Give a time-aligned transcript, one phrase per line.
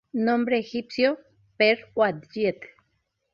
[0.27, 1.11] Nombre egipcio:
[1.59, 2.67] Per-Uadyet.